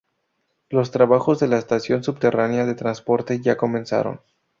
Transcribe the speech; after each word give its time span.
Los 0.71 0.89
trabajos 0.89 1.39
de 1.39 1.47
la 1.47 1.59
estación 1.59 2.03
subterránea 2.03 2.65
de 2.65 2.73
transporte 2.73 3.39
ya 3.39 3.55
comenzaron. 3.55 4.19